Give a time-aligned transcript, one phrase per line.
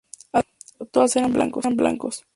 [0.33, 0.55] Además,
[0.91, 1.31] todos eran
[1.79, 2.25] blancos.